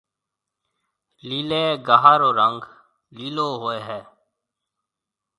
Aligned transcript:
ليلي 1.27 1.63
گاها 1.87 2.13
رو 2.21 2.29
رنگ 2.39 2.59
ليلو 3.17 3.47
هوئي 3.61 3.79
هيَ۔ 3.87 4.01